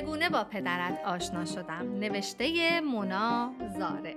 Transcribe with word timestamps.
چگونه 0.00 0.28
با 0.28 0.44
پدرت 0.44 1.00
آشنا 1.06 1.44
شدم؟ 1.44 1.98
نوشته 2.00 2.80
مونا 2.80 3.50
زاره. 3.78 4.14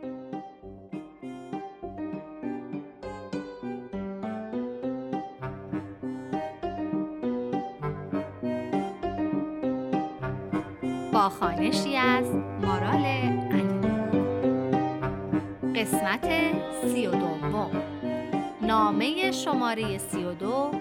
با 11.13 11.29
خانشی 11.29 11.98
از 11.98 12.25
مارال 12.61 13.03
قسمت 15.75 16.29
سی 16.85 17.07
و 17.07 17.11
دوم. 17.11 17.71
نامه 18.61 19.31
شماره 19.31 19.98
سی 19.98 20.23
و 20.23 20.34
دو. 20.34 20.71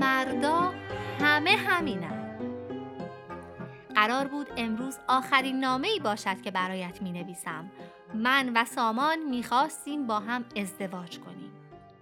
مردا 0.00 0.72
همه 1.20 1.50
همینن. 1.50 2.27
قرار 3.98 4.28
بود 4.28 4.48
امروز 4.56 4.98
آخرین 5.08 5.60
نامه 5.60 5.88
ای 5.88 6.00
باشد 6.00 6.40
که 6.42 6.50
برایت 6.50 7.02
می 7.02 7.12
نویسم. 7.12 7.70
من 8.14 8.52
و 8.56 8.64
سامان 8.64 9.18
می 9.18 9.42
خواستیم 9.42 10.06
با 10.06 10.20
هم 10.20 10.44
ازدواج 10.56 11.18
کنیم. 11.18 11.52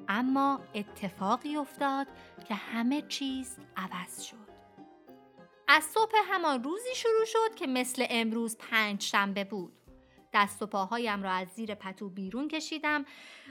اما 0.09 0.61
اتفاقی 0.75 1.57
افتاد 1.57 2.07
که 2.49 2.55
همه 2.55 3.03
چیز 3.03 3.57
عوض 3.77 4.23
شد. 4.23 4.49
از 5.69 5.85
صبح 5.85 6.13
همان 6.31 6.63
روزی 6.63 6.95
شروع 6.95 7.25
شد 7.25 7.55
که 7.55 7.67
مثل 7.67 8.07
امروز 8.11 8.59
پنج 8.59 9.03
شنبه 9.03 9.45
بود. 9.45 9.73
دست 10.33 10.63
و 10.63 10.67
پاهایم 10.67 11.23
را 11.23 11.31
از 11.31 11.49
زیر 11.49 11.75
پتو 11.75 12.09
بیرون 12.09 12.49
کشیدم 12.49 13.05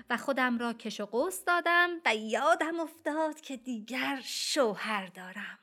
و 0.09 0.17
خودم 0.17 0.57
را 0.57 0.73
کش 0.73 0.99
و 0.99 1.05
قوس 1.05 1.43
دادم 1.45 1.89
و 2.05 2.15
یادم 2.15 2.79
افتاد 2.79 3.41
که 3.41 3.57
دیگر 3.57 4.21
شوهر 4.23 5.07
دارم. 5.07 5.59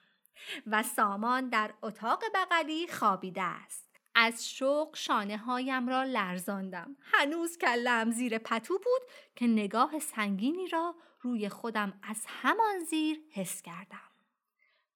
و 0.67 0.83
سامان 0.83 1.49
در 1.49 1.75
اتاق 1.83 2.23
بغلی 2.35 2.89
خوابیده 2.89 3.43
است. 3.43 3.93
از 4.15 4.49
شوق 4.51 4.97
شانه 4.97 5.37
هایم 5.37 5.89
را 5.89 6.03
لرزاندم. 6.03 6.97
هنوز 7.01 7.59
کلم 7.59 8.11
زیر 8.11 8.39
پتو 8.39 8.75
بود 8.75 9.03
که 9.37 9.47
نگاه 9.47 9.99
سنگینی 9.99 10.69
را 10.69 10.95
روی 11.21 11.49
خودم 11.49 11.93
از 12.03 12.25
همان 12.27 12.79
زیر 12.91 13.21
حس 13.31 13.63
کردم. 13.63 14.13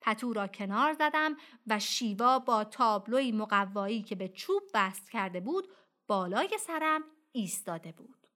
پتو 0.00 0.32
را 0.32 0.46
کنار 0.46 0.92
زدم 0.92 1.36
و 1.66 1.78
شیوا 1.78 2.38
با 2.38 2.64
تابلوی 2.64 3.32
مقوایی 3.32 4.02
که 4.02 4.14
به 4.14 4.28
چوب 4.28 4.62
بست 4.74 5.10
کرده 5.10 5.40
بود 5.40 5.68
بالای 6.06 6.58
سرم 6.60 7.04
ایستاده 7.32 7.92
بود. 7.92 8.26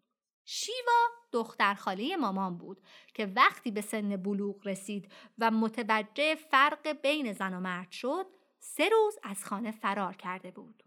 شیوا 0.44 1.19
دختر 1.32 1.74
خاله 1.74 2.16
مامان 2.16 2.58
بود 2.58 2.80
که 3.14 3.26
وقتی 3.26 3.70
به 3.70 3.80
سن 3.80 4.16
بلوغ 4.16 4.66
رسید 4.66 5.12
و 5.38 5.50
متوجه 5.50 6.34
فرق 6.34 6.88
بین 6.88 7.32
زن 7.32 7.54
و 7.54 7.60
مرد 7.60 7.90
شد 7.90 8.26
سه 8.58 8.88
روز 8.88 9.18
از 9.22 9.44
خانه 9.44 9.70
فرار 9.70 10.16
کرده 10.16 10.50
بود. 10.50 10.82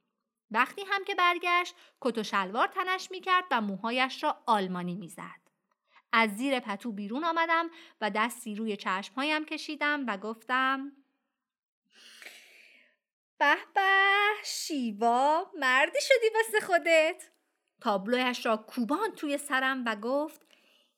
وقتی 0.52 0.82
هم 0.88 1.04
که 1.04 1.16
برگشت 1.16 1.76
کت 2.02 2.18
و 2.18 2.24
شلوار 2.24 2.68
تنش 2.68 3.12
می 3.12 3.22
کرد 3.22 3.46
و 3.52 3.62
موهایش 3.62 4.24
را 4.24 4.44
آلمانی 4.46 4.96
می 4.96 5.10
زد. 5.10 5.44
از 6.12 6.30
زیر 6.30 6.60
پتو 6.60 6.92
بیرون 6.92 7.24
آمدم 7.24 7.70
و 8.02 8.10
دستی 8.10 8.56
روی 8.56 8.78
چشمهایم 8.78 9.46
کشیدم 9.46 10.06
و 10.08 10.18
گفتم 10.18 10.92
به 13.38 13.56
به 13.76 14.30
شیوا 14.46 15.52
مردی 15.60 16.00
شدی 16.02 16.30
واسه 16.36 16.66
خودت 16.66 17.24
تابلویش 17.84 18.46
را 18.46 18.58
کوبان 18.58 19.12
توی 19.12 19.38
سرم 19.38 19.84
و 19.86 19.96
گفت 19.96 20.42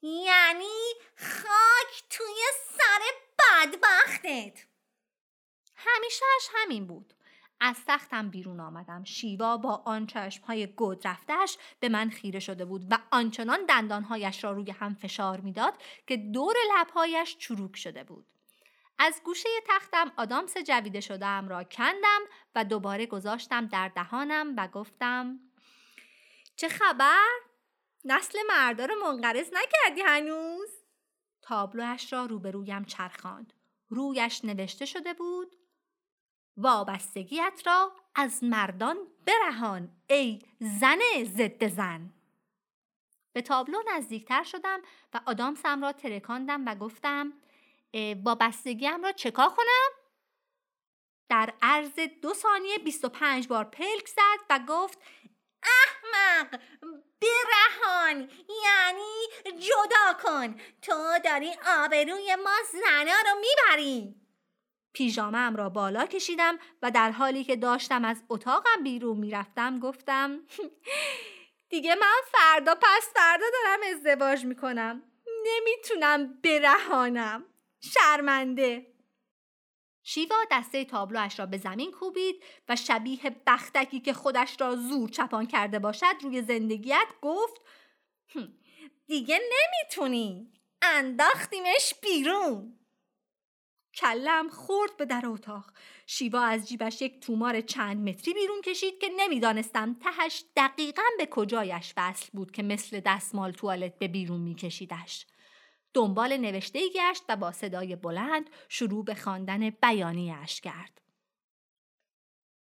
یعنی 0.01 0.93
خاک 1.17 2.03
توی 2.09 2.43
سر 2.77 3.01
بدبختت. 3.39 4.65
همیشهش 5.75 6.49
همین 6.53 6.87
بود. 6.87 7.13
از 7.59 7.75
تختم 7.87 8.29
بیرون 8.29 8.59
آمدم. 8.59 9.03
شیوا 9.03 9.57
با 9.57 9.83
آن 9.85 10.09
های 10.47 10.67
گود 10.67 11.07
رفتش 11.07 11.57
به 11.79 11.89
من 11.89 12.09
خیره 12.09 12.39
شده 12.39 12.65
بود 12.65 12.87
و 12.91 12.97
آنچنان 13.11 13.65
دندانهایش 13.65 14.43
را 14.43 14.51
روی 14.51 14.71
هم 14.71 14.95
فشار 14.95 15.39
می‌داد 15.39 15.73
که 16.07 16.17
دور 16.17 16.55
لبهایش 16.77 17.37
چروک 17.37 17.77
شده 17.77 18.03
بود. 18.03 18.25
از 18.99 19.21
گوشه 19.23 19.49
تختم 19.67 20.11
آدامس 20.17 20.57
جویده 20.57 20.99
شدم 20.99 21.47
را 21.47 21.63
کندم 21.63 22.21
و 22.55 22.63
دوباره 22.63 23.05
گذاشتم 23.05 23.65
در 23.67 23.87
دهانم 23.87 24.53
و 24.57 24.67
گفتم 24.67 25.39
چه 26.55 26.69
خبر؟ 26.69 27.29
نسل 28.05 28.39
مردار 28.47 28.91
منقرض 29.03 29.49
نکردی 29.53 30.01
هنوز؟ 30.01 30.69
تابلوش 31.41 32.13
را 32.13 32.25
روبرویم 32.25 32.85
چرخاند. 32.85 33.53
رویش 33.89 34.45
نوشته 34.45 34.85
شده 34.85 35.13
بود 35.13 35.55
وابستگیت 36.57 37.61
را 37.65 37.91
از 38.15 38.43
مردان 38.43 38.97
برهان 39.25 39.89
ای 40.09 40.41
زن 40.59 40.99
ضد 41.23 41.67
زن 41.67 42.13
به 43.33 43.41
تابلو 43.41 43.77
نزدیکتر 43.95 44.43
شدم 44.43 44.81
و 45.13 45.21
آدامسم 45.25 45.81
را 45.81 45.91
ترکاندم 45.91 46.65
و 46.65 46.75
گفتم 46.75 47.33
وابستگیم 48.23 49.03
را 49.03 49.11
چکا 49.11 49.49
کنم؟ 49.49 49.89
در 51.29 51.53
عرض 51.61 51.99
دو 52.21 52.33
ثانیه 52.33 52.77
25 52.77 53.47
بار 53.47 53.63
پلک 53.63 54.07
زد 54.07 54.45
و 54.49 54.59
گفت 54.67 54.99
احمق! 55.65 56.59
برهان 57.21 58.29
یعنی 58.65 59.13
جدا 59.59 60.13
کن! 60.23 60.55
تو 60.81 61.19
داری 61.23 61.51
آبروی 61.77 62.35
ما 62.35 62.53
زنا 62.71 63.13
رو 63.25 63.39
می‌بری! 63.39 64.15
پیژامم 64.93 65.55
را 65.55 65.69
بالا 65.69 66.05
کشیدم 66.05 66.57
و 66.81 66.91
در 66.91 67.11
حالی 67.11 67.43
که 67.43 67.55
داشتم 67.55 68.05
از 68.05 68.23
اتاقم 68.29 68.83
بیرون 68.83 69.17
می‌رفتم 69.17 69.79
گفتم 69.79 70.39
دیگه 71.69 71.95
من 71.95 72.21
فردا 72.31 72.75
پس 72.75 73.09
فردا 73.13 73.45
دارم 73.53 73.79
ازدواج 73.95 74.45
می‌کنم. 74.45 75.03
نمی‌تونم 75.45 76.33
برهانم. 76.41 77.45
شرمنده! 77.81 78.94
شیوا 80.07 80.35
دسته 80.51 80.85
تابلوش 80.85 81.39
را 81.39 81.45
به 81.45 81.57
زمین 81.57 81.91
کوبید 81.91 82.43
و 82.69 82.75
شبیه 82.75 83.19
بختکی 83.47 83.99
که 83.99 84.13
خودش 84.13 84.61
را 84.61 84.75
زور 84.75 85.09
چپان 85.09 85.45
کرده 85.45 85.79
باشد 85.79 86.15
روی 86.21 86.41
زندگیت 86.41 87.07
گفت 87.21 87.61
دیگه 89.07 89.39
نمی‌تونی. 89.39 90.51
انداختیمش 90.81 91.93
بیرون. 92.01 92.79
کلم 93.95 94.49
خورد 94.49 94.97
به 94.97 95.05
در 95.05 95.23
اتاق. 95.25 95.71
شیوا 96.07 96.41
از 96.41 96.69
جیبش 96.69 97.01
یک 97.01 97.19
تومار 97.19 97.61
چند 97.61 98.09
متری 98.09 98.33
بیرون 98.33 98.61
کشید 98.61 98.99
که 98.99 99.07
نمی‌دانستم 99.17 99.93
تهش 99.93 100.43
دقیقا 100.55 101.03
به 101.17 101.25
کجایش 101.25 101.93
وصل 101.97 102.29
بود 102.33 102.51
که 102.51 102.63
مثل 102.63 103.01
دستمال 103.05 103.51
توالت 103.51 103.99
به 103.99 104.07
بیرون 104.07 104.41
میکشیدش. 104.41 105.25
دنبال 105.95 106.37
نوشته 106.37 106.89
گشت 106.89 107.23
و 107.29 107.35
با 107.35 107.51
صدای 107.51 107.95
بلند 107.95 108.49
شروع 108.69 109.05
به 109.05 109.15
خواندن 109.15 109.69
بیانیهاش 109.69 110.61
کرد. 110.61 111.01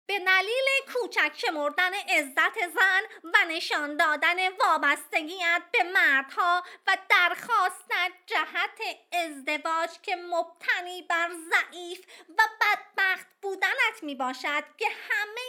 به 0.07 0.19
دلیل 0.19 0.67
کوچک 0.93 1.33
شمردن 1.37 1.95
عزت 1.95 2.59
زن 2.75 3.03
و 3.25 3.49
نشان 3.49 3.97
دادن 3.97 4.37
وابستگیت 4.49 5.63
به 5.73 5.83
مردها 5.83 6.63
و 6.87 6.97
درخواستت 7.09 8.13
جهت 8.27 8.81
ازدواج 9.13 9.91
که 10.03 10.17
مبتنی 10.17 11.03
بر 11.03 11.31
ضعیف 11.31 12.07
و 12.29 12.43
بدبخت 12.61 13.27
بودنت 13.43 14.03
می 14.03 14.15
باشد 14.15 14.65
که 14.79 14.87
همه 15.11 15.41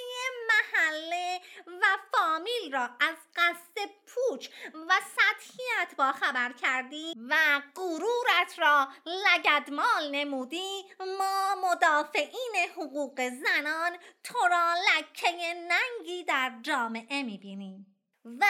محله 0.64 1.42
و 1.68 1.86
فامیل 2.12 2.74
را 2.74 2.90
از 3.00 3.16
قصد 3.36 3.90
پوچ 4.08 4.50
و 4.74 4.94
سطحیت 5.16 5.96
با 5.98 6.12
خبر 6.12 6.54
کردی 6.54 7.14
و 7.30 7.62
غرورت 7.76 8.60
را 8.60 8.88
لگدمال 9.06 10.12
نمودی 10.12 10.84
ما 11.00 11.56
مدافعین 11.56 12.56
حقوق 12.76 13.22
زنان 13.30 13.98
تو 14.24 14.48
را 14.48 14.74
لکه 14.74 15.54
ننگی 15.54 16.24
در 16.24 16.52
جامعه 16.62 17.24
می‌بینیم. 17.24 17.94
و 18.26 18.46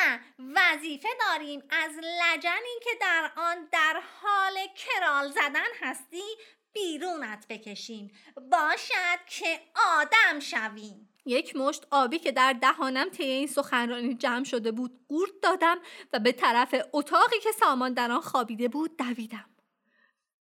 وظیفه 0.55 1.07
داریم 1.19 1.63
از 1.69 1.91
لجنی 1.97 2.79
که 2.83 2.89
در 3.01 3.31
آن 3.35 3.67
در 3.71 4.01
حال 4.21 4.53
کرال 4.75 5.31
زدن 5.31 5.71
هستی 5.81 6.37
بیرونت 6.73 7.45
بکشیم. 7.49 8.11
باشد 8.51 9.25
که 9.27 9.59
آدم 9.99 10.39
شویم. 10.39 11.09
یک 11.25 11.55
مشت 11.55 11.87
آبی 11.91 12.19
که 12.19 12.31
در 12.31 12.53
دهانم 12.53 13.09
طی 13.09 13.23
این 13.23 13.47
سخنرانی 13.47 14.15
جمع 14.15 14.43
شده 14.43 14.71
بود 14.71 15.05
قورت 15.09 15.31
دادم 15.41 15.77
و 16.13 16.19
به 16.19 16.31
طرف 16.31 16.75
اتاقی 16.93 17.39
که 17.43 17.51
سامان 17.51 17.93
در 17.93 18.11
آن 18.11 18.21
خوابیده 18.21 18.67
بود 18.67 18.97
دویدم. 18.97 19.49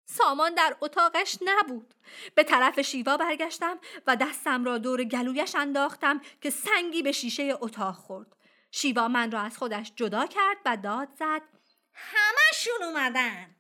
سامان 0.06 0.54
در 0.54 0.76
اتاقش 0.82 1.38
نبود. 1.42 1.94
به 2.36 2.44
طرف 2.44 2.82
شیوا 2.82 3.18
برگشتم 3.18 3.80
و 4.08 4.16
دستم 4.16 4.64
را 4.64 4.78
دور 4.78 5.04
گلویش 5.04 5.56
انداختم 5.56 6.22
که 6.42 6.50
سنگی 6.50 7.02
به 7.02 7.12
شیشه 7.12 7.58
اتاق 7.62 7.96
خورد. 7.96 8.36
شیوا 8.72 9.08
من 9.08 9.32
را 9.32 9.42
از 9.42 9.58
خودش 9.58 9.92
جدا 9.96 10.26
کرد 10.26 10.58
و 10.66 10.78
داد 10.78 11.10
زد 11.20 11.42
همشون 11.94 12.84
اومدن. 12.84 13.56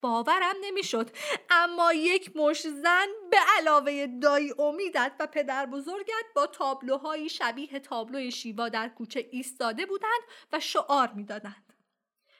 باورم 0.00 0.54
نمی‌شد. 0.60 1.10
اما 1.50 1.92
یک 1.92 2.36
مش 2.36 2.60
زن 2.60 3.06
به 3.30 3.36
علاوه 3.58 4.06
دایی 4.22 4.54
امیدت 4.58 5.12
و 5.20 5.26
پدر 5.26 5.66
بزرگت 5.66 6.24
با 6.34 6.46
تابلوهایی 6.46 7.28
شبیه 7.28 7.80
تابلوی 7.80 8.30
شیوا 8.32 8.68
در 8.68 8.88
کوچه 8.88 9.28
ایستاده 9.30 9.86
بودند 9.86 10.22
و 10.52 10.60
شعار 10.60 11.12
می‌دادند. 11.12 11.72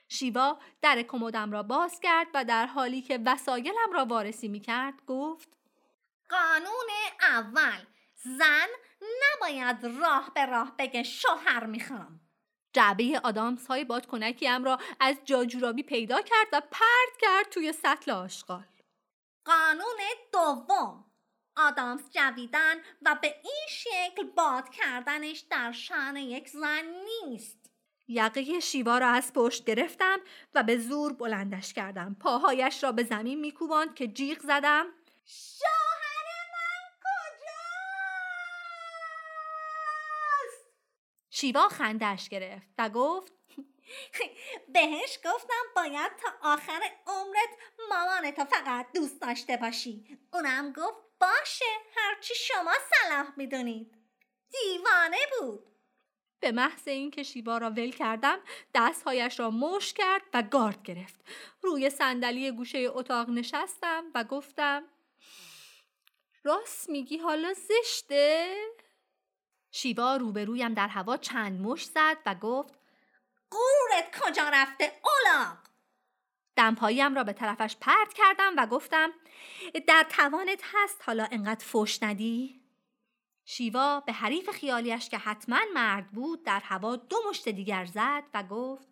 شیوا 0.08 0.58
در 0.82 1.02
کمدم 1.02 1.52
را 1.52 1.62
باز 1.62 2.00
کرد 2.00 2.26
و 2.34 2.44
در 2.44 2.66
حالی 2.66 3.02
که 3.02 3.20
وسایلم 3.26 3.92
را 3.92 4.04
وارسی 4.04 4.48
می 4.48 4.60
کرد 4.60 5.04
گفت 5.06 5.48
قانون 6.30 6.88
اول 7.20 7.86
زن 8.38 8.66
نباید 9.02 9.86
راه 10.00 10.30
به 10.34 10.46
راه 10.46 10.76
بگه 10.78 11.02
شوهر 11.02 11.66
می‌خوام. 11.66 12.19
جعبه 12.72 13.20
آدامس 13.24 13.66
های 13.66 13.84
بادکنکیم 13.84 14.64
را 14.64 14.78
از 15.00 15.16
جاجورابی 15.24 15.82
پیدا 15.82 16.20
کرد 16.20 16.46
و 16.52 16.60
پرد 16.70 17.16
کرد 17.20 17.48
توی 17.50 17.72
سطل 17.72 18.10
آشغال. 18.10 18.64
قانون 19.44 19.98
دوم. 20.32 21.04
آدامس 21.56 22.10
جویدن 22.10 22.74
و 23.02 23.16
به 23.22 23.34
این 23.44 23.66
شکل 23.68 24.22
باد 24.36 24.68
کردنش 24.68 25.38
در 25.50 25.72
شان 25.72 26.16
یک 26.16 26.48
زن 26.48 26.84
نیست. 26.84 27.70
یقه 28.08 28.60
شیوا 28.60 28.98
را 28.98 29.08
از 29.08 29.32
پشت 29.32 29.64
گرفتم 29.64 30.18
و 30.54 30.62
به 30.62 30.78
زور 30.78 31.12
بلندش 31.12 31.74
کردم. 31.74 32.16
پاهایش 32.20 32.84
را 32.84 32.92
به 32.92 33.02
زمین 33.02 33.40
میکوباند 33.40 33.94
که 33.94 34.06
جیغ 34.06 34.38
زدم. 34.38 34.86
شوهر 35.24 36.26
من 36.52 36.82
کجاست 37.04 37.50
شیوا 41.40 41.68
خندش 41.68 42.28
گرفت 42.28 42.68
و 42.78 42.88
گفت 42.88 43.32
بهش 44.74 45.18
گفتم 45.24 45.64
باید 45.76 46.12
تا 46.16 46.28
آخر 46.42 46.80
عمرت 47.06 47.48
مامانتو 47.90 48.44
فقط 48.44 48.86
دوست 48.94 49.20
داشته 49.20 49.56
باشی. 49.56 50.18
اونم 50.32 50.72
گفت 50.72 50.96
باشه 51.20 51.64
هرچی 51.96 52.34
شما 52.34 52.72
صلاح 52.90 53.26
می‌دونید. 53.36 53.94
دیوانه 54.50 55.18
بود. 55.38 55.66
به 56.40 56.52
محض 56.52 56.88
اینکه 56.88 57.22
شیوا 57.22 57.58
را 57.58 57.70
ول 57.70 57.90
کردم 57.90 58.38
دستهایش 58.74 59.40
را 59.40 59.50
مش 59.50 59.92
کرد 59.92 60.22
و 60.34 60.42
گارد 60.42 60.82
گرفت. 60.82 61.20
روی 61.62 61.90
صندلی 61.90 62.50
گوشه 62.50 62.78
اتاق 62.78 63.28
نشستم 63.30 64.04
و 64.14 64.24
گفتم 64.24 64.84
راست 66.44 66.90
میگی 66.90 67.18
حالا 67.18 67.52
زشته؟ 67.52 68.56
شیوا 69.70 70.16
روبرویم 70.16 70.74
در 70.74 70.88
هوا 70.88 71.16
چند 71.16 71.60
مش 71.60 71.84
زد 71.84 72.16
و 72.26 72.34
گفت 72.34 72.74
قورت 73.50 74.20
کجا 74.20 74.48
رفته 74.52 74.92
اولاق 75.04 75.58
دمپاییم 76.56 77.14
را 77.14 77.24
به 77.24 77.32
طرفش 77.32 77.76
پرت 77.80 78.12
کردم 78.12 78.54
و 78.56 78.66
گفتم 78.66 79.12
در 79.86 80.06
توانت 80.08 80.62
هست 80.74 81.02
حالا 81.06 81.28
انقدر 81.30 81.64
فش 81.64 82.02
ندی؟ 82.02 82.60
شیوا 83.44 84.00
به 84.00 84.12
حریف 84.12 84.50
خیالیش 84.50 85.08
که 85.08 85.18
حتما 85.18 85.58
مرد 85.74 86.10
بود 86.10 86.42
در 86.44 86.60
هوا 86.60 86.96
دو 86.96 87.16
مشت 87.28 87.48
دیگر 87.48 87.84
زد 87.84 88.24
و 88.34 88.42
گفت 88.42 88.88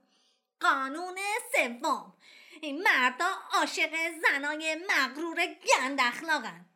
قانون 0.60 1.18
سوم 1.52 2.12
این 2.60 2.82
مردا 2.82 3.28
عاشق 3.52 3.90
زنای 4.22 4.76
مغرور 4.88 5.36
گند 5.46 6.00
اخلاقن 6.00 6.67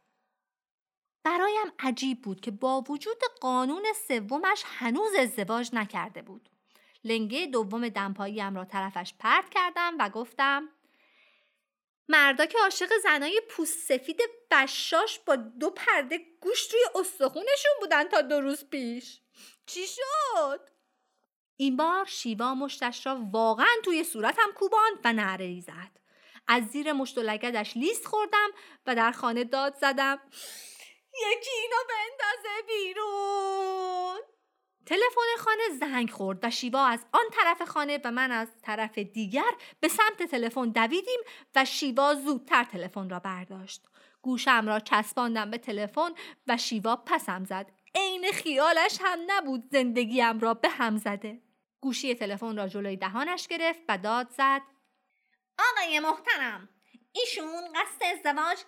برایم 1.24 1.72
عجیب 1.78 2.22
بود 2.22 2.40
که 2.40 2.50
با 2.50 2.80
وجود 2.80 3.18
قانون 3.40 3.84
سومش 4.08 4.62
هنوز 4.66 5.14
ازدواج 5.18 5.70
نکرده 5.72 6.22
بود. 6.22 6.48
لنگه 7.04 7.46
دوم 7.46 7.88
دمپاییم 7.88 8.54
را 8.56 8.64
طرفش 8.64 9.14
پرت 9.18 9.48
کردم 9.50 9.96
و 9.98 10.08
گفتم 10.08 10.68
مردا 12.08 12.46
که 12.46 12.58
عاشق 12.58 12.90
زنای 13.02 13.42
پوست 13.50 13.78
سفید 13.88 14.20
بشاش 14.50 15.18
با 15.18 15.36
دو 15.36 15.70
پرده 15.70 16.20
گوشت 16.40 16.72
روی 16.72 16.82
استخونشون 16.94 17.72
بودن 17.80 18.04
تا 18.04 18.20
دو 18.20 18.40
روز 18.40 18.64
پیش. 18.64 19.20
چی 19.66 19.86
شد؟ 19.86 20.60
این 21.56 21.76
بار 21.76 22.04
شیوا 22.04 22.54
مشتش 22.54 23.06
را 23.06 23.20
واقعا 23.32 23.74
توی 23.84 24.04
صورتم 24.04 24.52
کوباند 24.54 24.98
و 25.04 25.12
نعره 25.12 25.60
زد 25.60 25.90
از 26.48 26.64
زیر 26.64 26.92
مشت 26.92 27.18
و 27.18 27.22
لگدش 27.22 27.76
لیست 27.76 28.06
خوردم 28.06 28.50
و 28.86 28.94
در 28.94 29.12
خانه 29.12 29.44
داد 29.44 29.74
زدم. 29.80 30.18
یکی 31.14 31.50
اینو 31.62 31.76
بندازه 31.88 32.62
بیرون. 32.66 34.20
تلفن 34.86 35.44
خانه 35.44 35.62
زنگ 35.80 36.10
خورد 36.10 36.38
و 36.42 36.50
شیوا 36.50 36.86
از 36.86 37.06
آن 37.12 37.24
طرف 37.32 37.62
خانه 37.62 38.00
و 38.04 38.10
من 38.10 38.32
از 38.32 38.48
طرف 38.62 38.98
دیگر 38.98 39.50
به 39.80 39.88
سمت 39.88 40.22
تلفن 40.22 40.68
دویدیم 40.68 41.20
و 41.54 41.64
شیوا 41.64 42.14
زودتر 42.14 42.64
تلفن 42.64 43.10
را 43.10 43.18
برداشت. 43.18 43.86
گوشم 44.22 44.66
را 44.66 44.80
چسباندم 44.80 45.50
به 45.50 45.58
تلفن 45.58 46.10
و 46.46 46.56
شیوا 46.56 46.96
پسم 46.96 47.44
زد. 47.44 47.70
عین 47.94 48.32
خیالش 48.32 48.98
هم 49.00 49.18
نبود 49.26 49.64
زندگیم 49.72 50.40
را 50.40 50.54
به 50.54 50.68
هم 50.68 50.96
زده. 50.96 51.42
گوشی 51.80 52.14
تلفن 52.14 52.56
را 52.56 52.68
جلوی 52.68 52.96
دهانش 52.96 53.48
گرفت 53.48 53.80
و 53.88 53.98
داد 53.98 54.30
زد. 54.30 54.62
آقای 55.58 55.98
محترم 55.98 56.68
ایشون 57.12 57.72
قصد 57.74 58.02
ازدواج 58.02 58.58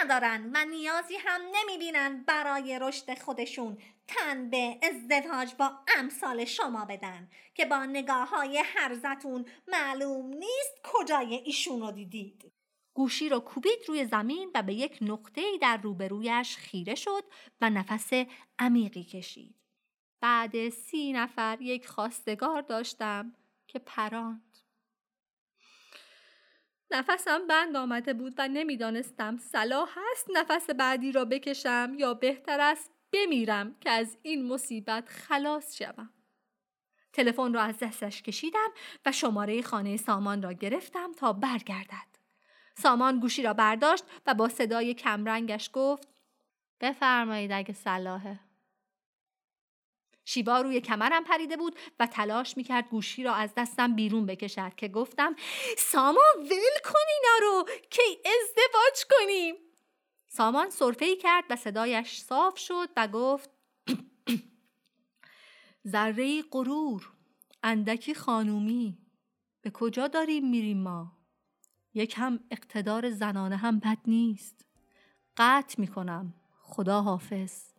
ندارن 0.00 0.50
و 0.54 0.64
نیازی 0.64 1.14
هم 1.16 1.40
نمی‌بینن 1.54 2.24
برای 2.26 2.78
رشد 2.82 3.18
خودشون 3.18 3.78
تن 4.06 4.50
به 4.50 4.78
ازدواج 4.82 5.54
با 5.54 5.70
امثال 5.98 6.44
شما 6.44 6.84
بدن 6.84 7.30
که 7.54 7.64
با 7.64 7.84
نگاه 7.84 8.28
های 8.28 8.62
هرزتون 8.64 9.46
معلوم 9.68 10.26
نیست 10.26 10.80
کجای 10.82 11.34
ایشون 11.34 11.80
رو 11.80 11.90
دیدید 11.90 12.52
گوشی 12.94 13.28
رو 13.28 13.40
کوبید 13.40 13.78
روی 13.88 14.04
زمین 14.04 14.50
و 14.54 14.62
به 14.62 14.74
یک 14.74 14.98
نقطه 15.00 15.42
در 15.60 15.76
روبرویش 15.76 16.56
خیره 16.56 16.94
شد 16.94 17.24
و 17.60 17.70
نفس 17.70 18.10
عمیقی 18.58 19.04
کشید. 19.04 19.54
بعد 20.20 20.68
سی 20.68 21.12
نفر 21.12 21.58
یک 21.60 21.86
خواستگار 21.86 22.62
داشتم 22.62 23.34
که 23.66 23.78
پراند. 23.78 24.47
نفسم 26.90 27.46
بند 27.46 27.76
آمده 27.76 28.14
بود 28.14 28.34
و 28.38 28.48
نمی‌دانستم 28.48 29.36
صلاح 29.36 29.98
است 30.12 30.28
نفس 30.34 30.70
بعدی 30.70 31.12
را 31.12 31.24
بکشم 31.24 31.92
یا 31.98 32.14
بهتر 32.14 32.60
است 32.60 32.90
بمیرم 33.12 33.76
که 33.80 33.90
از 33.90 34.18
این 34.22 34.48
مصیبت 34.48 35.08
خلاص 35.08 35.76
شوم. 35.76 36.10
تلفن 37.12 37.54
را 37.54 37.62
از 37.62 37.78
دستش 37.78 38.22
کشیدم 38.22 38.68
و 39.06 39.12
شماره 39.12 39.62
خانه 39.62 39.96
سامان 39.96 40.42
را 40.42 40.52
گرفتم 40.52 41.12
تا 41.12 41.32
برگردد. 41.32 42.18
سامان 42.74 43.20
گوشی 43.20 43.42
را 43.42 43.54
برداشت 43.54 44.04
و 44.26 44.34
با 44.34 44.48
صدای 44.48 44.94
کمرنگش 44.94 45.70
گفت 45.72 46.08
بفرمایید 46.80 47.52
اگه 47.52 47.72
صلاحه. 47.72 48.47
شیوا 50.28 50.60
روی 50.60 50.80
کمرم 50.80 51.24
پریده 51.24 51.56
بود 51.56 51.78
و 52.00 52.06
تلاش 52.06 52.56
می‌کرد 52.56 52.88
گوشی 52.88 53.22
را 53.22 53.34
از 53.34 53.52
دستم 53.56 53.94
بیرون 53.94 54.26
بکشد 54.26 54.74
که 54.74 54.88
گفتم 54.88 55.36
سامان 55.78 56.34
ول 56.36 56.80
کن 56.84 57.04
اینا 57.14 57.38
رو 57.42 57.68
که 57.90 58.02
ازدواج 58.02 59.04
کنیم؟ 59.10 59.54
سامان 60.28 60.70
صرفه 60.70 61.16
کرد 61.16 61.44
و 61.50 61.56
صدایش 61.56 62.20
صاف 62.20 62.58
شد 62.58 62.88
و 62.96 63.08
گفت 63.08 63.50
ذره 65.92 66.42
غرور 66.42 67.12
اندکی 67.62 68.14
خانومی 68.14 68.98
به 69.60 69.70
کجا 69.70 70.08
داریم 70.08 70.50
میریم 70.50 70.82
ما؟ 70.82 71.12
یک 71.94 72.14
هم 72.16 72.40
اقتدار 72.50 73.10
زنانه 73.10 73.56
هم 73.56 73.78
بد 73.78 73.98
نیست. 74.06 74.64
قطع 75.36 75.80
می‌کنم. 75.80 76.34
خدا 76.62 77.02
حافظ 77.02 77.77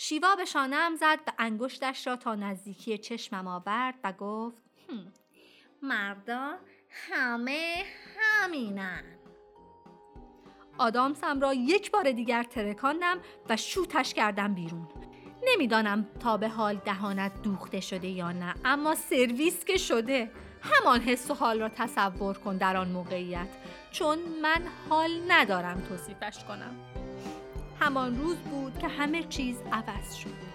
شیوا 0.00 0.36
به 0.36 0.44
شانم 0.44 0.96
زد 0.96 1.18
و 1.26 1.32
انگشتش 1.38 2.06
را 2.06 2.16
تا 2.16 2.34
نزدیکی 2.34 2.98
چشمم 2.98 3.46
آورد 3.46 3.94
و 4.04 4.12
گفت 4.12 4.62
مردا 5.82 6.54
همه 6.90 7.84
همینن. 8.18 9.02
آدامسم 10.78 11.40
را 11.40 11.54
یک 11.54 11.90
بار 11.90 12.12
دیگر 12.12 12.42
ترکاندم 12.42 13.18
و 13.48 13.56
شوتش 13.56 14.14
کردم 14.14 14.54
بیرون. 14.54 14.88
نمی‌دانم 15.46 16.06
تا 16.20 16.36
به 16.36 16.48
حال 16.48 16.76
دهانت 16.76 17.42
دوخته 17.42 17.80
شده 17.80 18.08
یا 18.08 18.32
نه 18.32 18.54
اما 18.64 18.94
سرویس 18.94 19.64
که 19.64 19.76
شده. 19.76 20.30
همان 20.62 21.00
حس 21.00 21.30
و 21.30 21.34
حال 21.34 21.60
را 21.60 21.68
تصور 21.68 22.38
کن 22.38 22.56
در 22.56 22.76
آن 22.76 22.88
موقعیت 22.88 23.48
چون 23.90 24.18
من 24.42 24.62
حال 24.88 25.10
ندارم 25.28 25.80
توصیفش 25.80 26.44
کنم. 26.44 26.97
همان 27.80 28.18
روز 28.18 28.36
بود 28.36 28.78
که 28.78 28.88
همه 28.88 29.22
چیز 29.22 29.56
عوض 29.72 30.14
شد. 30.14 30.48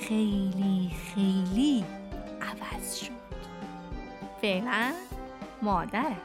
خیلی 0.00 0.90
خیلی 1.14 1.84
عوض 2.42 2.96
شد. 2.96 3.12
فعلا 4.42 4.92
مادرت. 5.62 6.16